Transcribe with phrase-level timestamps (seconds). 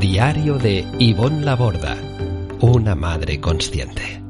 [0.00, 1.96] Diario de Ivonne Laborda,
[2.60, 4.22] una madre consciente.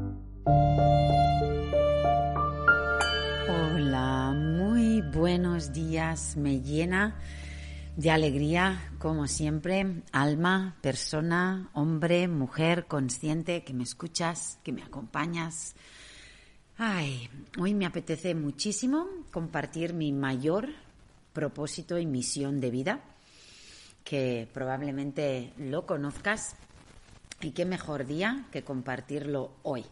[3.49, 6.37] Hola, muy buenos días.
[6.37, 7.19] Me llena
[7.97, 15.75] de alegría, como siempre, alma, persona, hombre, mujer, consciente, que me escuchas, que me acompañas.
[16.77, 17.29] Ay,
[17.59, 20.69] hoy me apetece muchísimo compartir mi mayor
[21.33, 23.01] propósito y misión de vida
[24.07, 26.55] que probablemente lo conozcas
[27.41, 29.83] y qué mejor día que compartirlo hoy.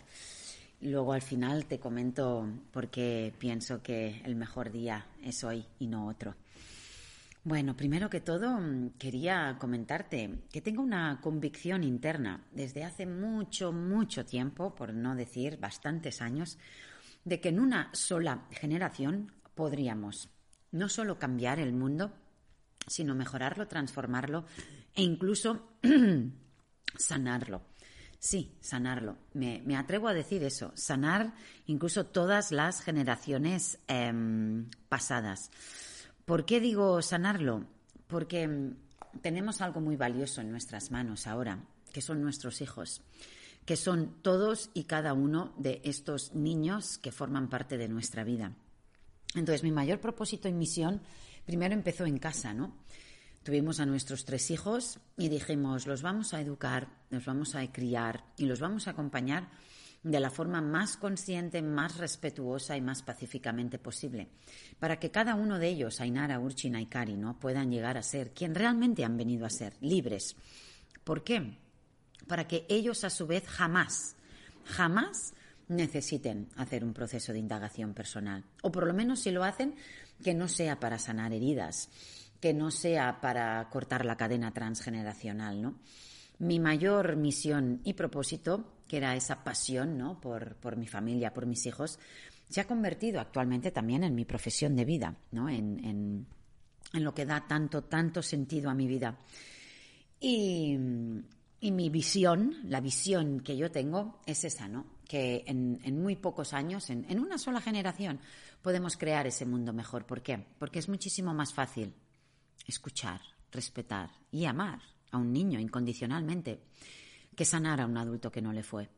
[0.80, 5.88] Luego al final te comento por qué pienso que el mejor día es hoy y
[5.88, 6.33] no otro.
[7.44, 8.57] Bueno, primero que todo
[8.97, 15.57] quería comentarte que tengo una convicción interna desde hace mucho, mucho tiempo, por no decir
[15.59, 16.57] bastantes años,
[17.25, 20.29] de que en una sola generación podríamos
[20.72, 22.13] no solo cambiar el mundo,
[22.88, 24.45] sino mejorarlo, transformarlo
[24.94, 25.78] e incluso
[26.97, 27.61] sanarlo.
[28.19, 29.17] Sí, sanarlo.
[29.33, 31.36] Me, atrevo a decir eso, sanar
[31.67, 35.52] incluso todas las generaciones em, pasadas.
[36.25, 37.67] ¿Por qué digo sanarlo?
[38.08, 38.78] Porque em,
[39.22, 43.02] tenemos algo muy valioso en nuestras manos ahora, que son nuestros hijos,
[43.66, 48.53] que son todos y cada uno de estos niños que forman parte de nuestra vida.
[49.36, 51.02] Entonces, mi mayor propósito y misión
[51.45, 52.75] primero empezó en casa, ¿no?
[53.43, 58.25] Tuvimos a nuestros tres hijos y dijimos, los vamos a educar, los vamos a criar
[58.38, 59.50] y los vamos a acompañar
[60.01, 64.29] de la forma más consciente, más respetuosa y más pacíficamente posible,
[64.79, 67.39] para que cada uno de ellos, Ainara, Urchina y Kari, ¿no?
[67.39, 70.35] puedan llegar a ser quien realmente han venido a ser, libres.
[71.03, 71.57] ¿Por qué?
[72.27, 74.16] Para que ellos a su vez jamás,
[74.63, 75.33] jamás
[75.67, 78.43] necesiten hacer un proceso de indagación personal.
[78.61, 79.75] O por lo menos si lo hacen,
[80.23, 81.89] que no sea para sanar heridas,
[82.39, 85.79] que no sea para cortar la cadena transgeneracional, ¿no?
[86.37, 90.19] Mi mayor misión y propósito, que era esa pasión, ¿no?
[90.19, 91.97] Por, por mi familia, por mis hijos,
[92.49, 95.49] se ha convertido actualmente también en mi profesión de vida, ¿no?
[95.49, 96.27] En, en,
[97.03, 99.17] lo que da tanto, tanto sentido a mi vida.
[100.19, 100.77] Y,
[101.59, 104.94] y mi visión, la visión que yo tengo, es esa, ¿no?
[105.07, 108.19] Que en, muy pocos años, en, en, una sola generación,
[108.61, 110.05] podemos crear ese mundo mejor.
[110.05, 110.45] ¿Por qué?
[110.57, 111.93] Porque es muchísimo más fácil
[112.66, 113.21] escuchar,
[113.51, 116.63] respetar y amar a un niño incondicionalmente
[117.35, 118.89] que sanar a un adulto que no le fue.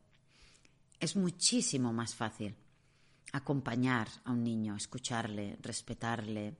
[0.98, 2.56] Es muchísimo más fácil
[3.32, 6.56] acompañar a un niño, escucharle, respetarle,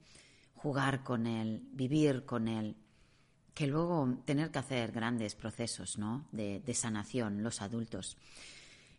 [0.54, 2.76] jugar con él, vivir con él,
[3.54, 6.26] que luego tener que hacer grandes procesos ¿no?
[6.32, 8.16] de, sanación los adultos.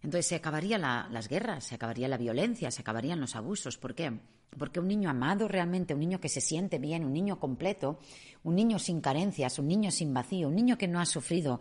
[0.01, 3.77] Entonces se acabarían las guerras, se acabaría la violencia, se acabarían los abusos.
[3.77, 4.17] ¿Por qué?
[4.57, 7.99] Porque un niño amado realmente, un niño que se siente bien, un niño completo,
[8.43, 11.59] un niño sin carencias, un niño sin vacío, un niño que no ha sufrido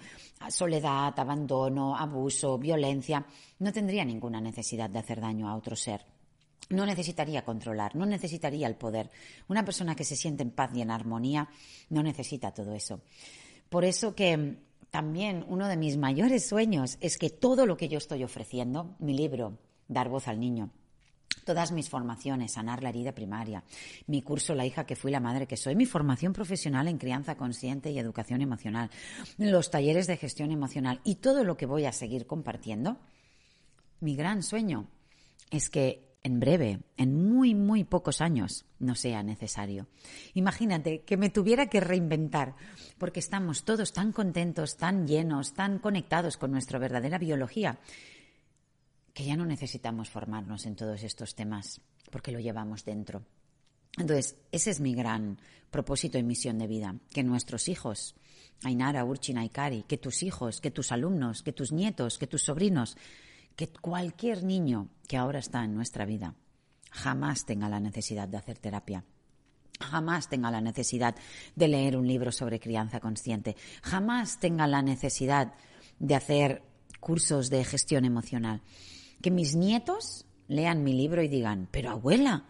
[0.50, 3.26] soledad, abandono, abuso, violencia,
[3.58, 6.02] no tendría ninguna necesidad de hacer daño a otro ser
[6.70, 9.10] no necesitaría controlar, no necesitaría el poder.
[9.48, 11.48] Una persona que se siente en paz y en armonía
[11.88, 13.00] no necesita todo eso.
[13.68, 14.56] Por eso que
[14.90, 19.16] también uno de mis mayores sueños es que todo lo que yo estoy ofreciendo, mi
[19.16, 19.58] libro,
[19.90, 20.70] Dar voz al niño,
[21.46, 23.64] todas mis formaciones, sanar la herida primaria,
[24.06, 27.36] mi curso La hija que fui, la madre que soy, mi formación profesional en crianza
[27.36, 28.90] consciente y educación emocional,
[29.38, 32.98] los talleres de gestión emocional y todo lo que voy a seguir compartiendo,
[34.00, 34.88] mi gran sueño
[35.50, 39.86] es que en breve, en muy, muy pocos años, no sea necesario.
[40.34, 42.54] Imagínate que me tuviera que reinventar,
[42.98, 47.78] porque estamos todos tan contentos, tan llenos, tan conectados con nuestra verdadera biología,
[49.14, 53.24] que ya no necesitamos formarnos en todos estos temas, porque lo llevamos dentro.
[53.96, 55.38] Entonces, ese es mi gran
[55.70, 58.14] propósito y misión de vida, que nuestros hijos,
[58.62, 62.96] Ainara, Urchina y que tus hijos, que tus alumnos, que tus nietos, que tus sobrinos,
[63.58, 66.36] que cualquier niño que ahora está en nuestra vida
[66.92, 69.04] jamás tenga la necesidad de hacer terapia.
[69.80, 71.16] Jamás tenga la necesidad
[71.56, 73.56] de leer un libro sobre crianza consciente.
[73.82, 75.54] Jamás tenga la necesidad
[75.98, 76.62] de hacer
[77.00, 78.62] cursos de gestión emocional.
[79.20, 82.44] Que mis nietos lean mi libro y digan, pero abuela,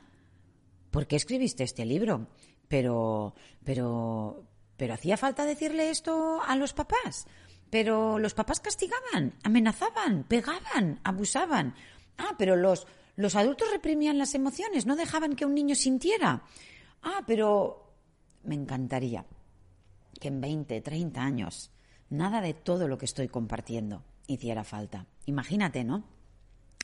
[0.91, 2.29] ¿por qué escribiste este libro?
[2.69, 3.35] Pero,
[3.65, 4.45] pero,
[4.77, 7.27] Pero hacía falta decirle esto a los papás.
[7.71, 11.75] Pero los papás castigaban, amenazaban, pegaban, abusaban.
[12.17, 12.87] Ah, pero los,
[13.17, 16.43] los adultos reprimían las emociones, no dejaban que un niño sintiera.
[17.03, 17.93] Ah, pero
[18.45, 19.25] me encantaría
[20.19, 21.71] que en 20, 30 años
[22.11, 25.07] nada de todo lo que estoy compartiendo hiciera falta.
[25.27, 26.05] Imagínate, ¿no?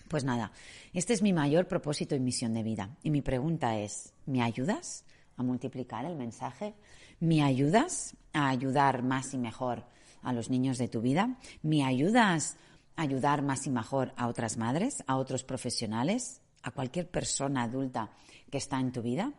[0.08, 0.52] Pues nada,
[0.92, 2.96] este es mi mayor propósito y misión de vida.
[3.02, 5.04] Y mi pregunta es, ¿me ayudas
[5.36, 6.75] a multiplicar el mensaje?
[7.20, 9.84] ¿Me ayudas a ayudar más y mejor
[10.25, 11.38] a los niños de tu vida?
[11.62, 12.56] ¿Me ayudas
[12.97, 18.11] a ayudar más y mejor a otras madres, a otros profesionales, a cualquier persona adulta
[18.50, 19.32] que está en tu vida?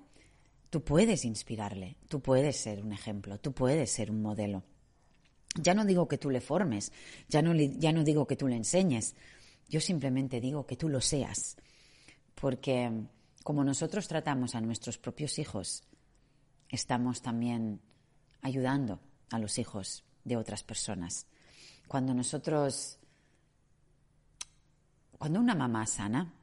[0.70, 4.64] Tú puedes inspirarle, tú puedes ser un ejemplo, tú puedes ser un modelo.
[5.56, 6.92] Ya no digo que tú le formes,
[7.30, 7.54] ya no,
[8.04, 9.16] digo que tú le enseñes,
[9.70, 11.56] yo simplemente digo que tú lo seas,
[12.36, 12.92] porque
[13.44, 15.84] como nosotros tratamos a nuestros propios hijos,
[16.68, 17.80] estamos también
[18.42, 19.00] ayudando
[19.32, 21.28] a los hijos de otras personas.
[21.88, 22.98] Cuando nosotros,
[25.18, 26.34] cuando una mamá sana,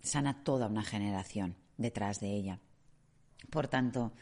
[0.00, 2.60] sana toda una generación detrás de ella.
[3.50, 4.12] Por tanto,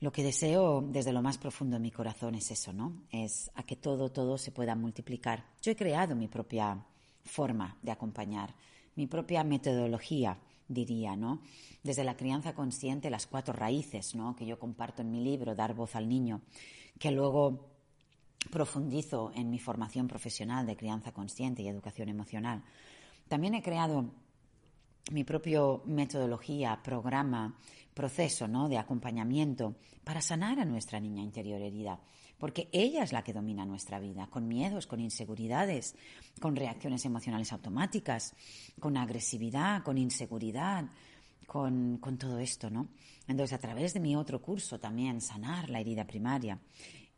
[0.00, 3.04] lo que deseo desde lo más profundo de mi corazón es eso, ¿no?
[3.10, 5.44] Es a que todo, todo se pueda multiplicar.
[5.62, 6.84] Yo he creado mi propia
[7.24, 8.54] forma de acompañar,
[8.96, 10.38] mi propia metodología,
[10.68, 11.40] diría, ¿no?
[11.82, 14.34] Desde la crianza consciente, las cuatro raíces, ¿no?
[14.34, 16.40] Que yo comparto en mi libro, Dar voz al niño,
[16.98, 17.73] que luego
[18.50, 22.62] profundizo en mi formación profesional de crianza consciente y educación emocional.
[23.28, 24.10] También he creado
[25.10, 27.58] mi propia metodología, programa,
[27.92, 28.68] proceso ¿no?
[28.68, 32.00] de acompañamiento para sanar a nuestra niña interior herida,
[32.38, 35.94] porque ella es la que domina nuestra vida, con miedos, con inseguridades,
[36.40, 38.34] con reacciones emocionales automáticas,
[38.80, 40.86] con agresividad, con inseguridad,
[41.46, 42.88] con, con todo esto, ¿no?
[43.28, 46.58] Entonces, a través de mi otro curso también, Sanar la herida primaria,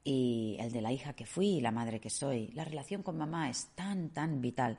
[0.06, 3.50] y el de la hija que fui, la madre que soy, la relación con mamá
[3.50, 4.78] es tan, tan vital.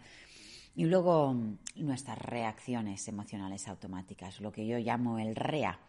[0.73, 1.35] Y luego
[1.75, 5.79] nuestras reacciones emocionales automáticas, lo que yo llamo el REA,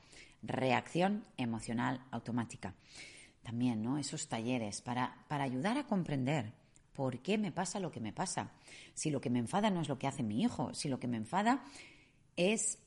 [0.42, 2.74] reacción emocional automática.
[3.44, 3.96] También, ¿no?
[3.96, 6.52] Esos talleres para, para ayudar a comprender
[6.92, 8.50] por qué me pasa lo que me pasa.
[8.92, 11.06] Si lo que me enfada no es lo que hace mi hijo, si lo que
[11.06, 11.62] me enfada
[12.36, 12.80] es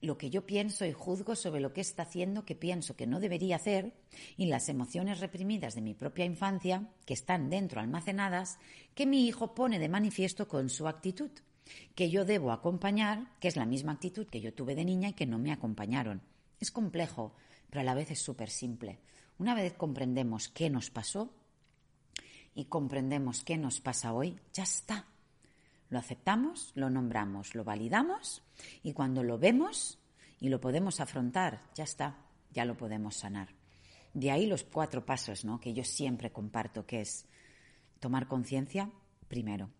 [0.00, 3.20] lo que yo pienso y juzgo sobre lo que está haciendo que pienso que no
[3.20, 3.92] debería hacer
[4.36, 8.58] y las emociones reprimidas de mi propia infancia que están dentro almacenadas
[8.94, 11.30] que mi hijo pone de manifiesto con su actitud,
[11.94, 15.14] que yo debo acompañar, que es la misma actitud que yo tuve de niña y
[15.14, 16.22] que no me acompañaron.
[16.60, 17.34] Es complejo,
[17.68, 19.00] pero a la vez es súper simple.
[19.38, 21.32] Una vez comprendemos qué nos pasó
[22.54, 25.06] y comprendemos qué nos pasa hoy, ya está.
[25.90, 28.42] Lo aceptamos, lo nombramos, lo validamos
[28.82, 29.98] y cuando lo vemos
[30.40, 33.48] y lo podemos afrontar, ya está, ya lo podemos sanar.
[34.14, 35.60] De ahí los cuatro pasos ¿no?
[35.60, 37.26] que yo siempre comparto, que es
[38.00, 38.90] tomar conciencia
[39.28, 39.70] primero.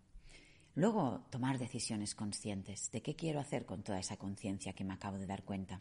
[0.74, 5.18] Luego, tomar decisiones conscientes de qué quiero hacer con toda esa conciencia que me acabo
[5.18, 5.80] de dar cuenta.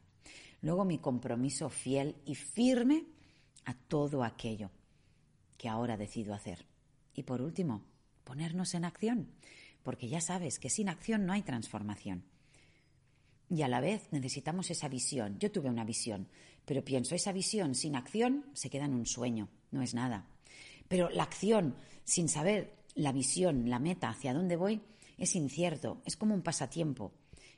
[0.62, 3.06] Luego, mi compromiso fiel y firme
[3.66, 4.72] a todo aquello
[5.58, 6.66] que ahora decido hacer.
[7.14, 7.84] Y por último,
[8.24, 9.32] ponernos en acción,
[9.88, 12.26] porque ya sabes que sin acción no hay transformación.
[13.50, 15.40] Y a la vez necesitamos esa visión.
[15.40, 16.28] Yo tuve una visión,
[16.66, 20.28] pero pienso, esa visión sin acción se queda en un sueño, no es nada.
[20.90, 24.82] Pero la acción sin saber la visión, la meta, hacia dónde voy,
[25.18, 27.14] es incierto, es como un pasatiempo.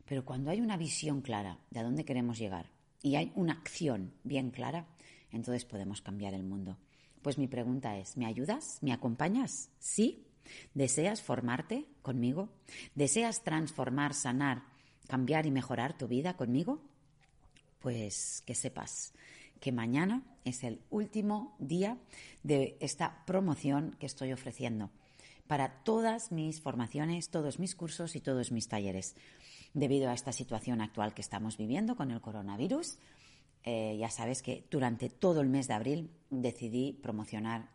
[0.05, 2.69] Pero cuando hay una visión clara de a dónde queremos llegar
[3.01, 4.87] y hay una acción bien clara,
[5.31, 6.77] entonces podemos cambiar el mundo.
[7.23, 8.77] Pues mi pregunta es, ¿me ayudas?
[8.83, 9.71] ¿Me acompañas?
[9.79, 10.28] ¿Sí?
[10.73, 12.49] ¿Deseas formarte conmigo?
[12.95, 14.63] ¿Deseas transformar, sanar,
[15.07, 16.81] cambiar y mejorar tu vida conmigo?
[17.79, 19.13] Pues que sepas
[19.59, 21.97] que mañana es el último día
[22.43, 24.89] de esta promoción que estoy ofreciendo
[25.47, 29.15] para todas mis formaciones, todos mis cursos y todos mis talleres.
[29.73, 32.99] Debido a esta situación actual que estamos viviendo con el coronavirus,
[33.63, 37.69] eh, ya sabes que durante todo el mes de abril decidí promocionar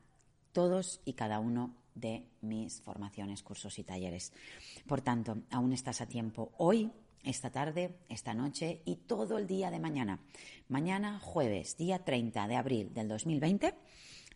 [0.52, 4.32] todos y cada uno de mis formaciones, cursos y talleres.
[4.86, 6.90] Por tanto, aún estás a tiempo hoy,
[7.22, 10.20] esta tarde, esta noche y todo el día de mañana.
[10.68, 13.74] Mañana, jueves, día 30 de abril del 2020,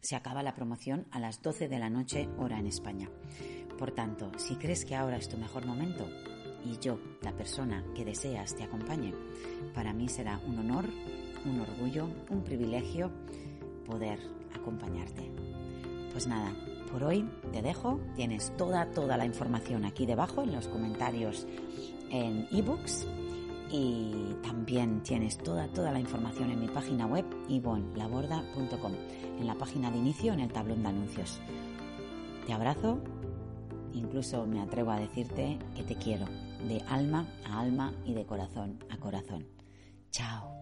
[0.01, 3.11] se acaba la promoción a las 12 de la noche, hora en España.
[3.79, 6.09] Por tanto, si crees que ahora es tu mejor momento
[6.65, 9.13] y yo, la persona que deseas, te acompañe,
[9.75, 10.89] para mí será un honor
[11.45, 13.11] un orgullo, un privilegio
[13.87, 14.19] poder
[14.55, 15.31] acompañarte.
[16.13, 16.53] Pues nada,
[16.89, 21.47] por hoy te dejo, tienes toda, toda la información aquí debajo en los comentarios
[22.11, 23.07] en ebooks
[23.71, 28.93] y también tienes toda, toda la información en mi página web ivonlaborda.com,
[29.39, 31.39] en la página de inicio, en el tablón de anuncios.
[32.47, 32.99] Te abrazo,
[33.93, 36.27] incluso me atrevo a decirte que te quiero,
[36.67, 39.47] de alma a alma y de corazón a corazón.
[40.11, 40.59] Chao.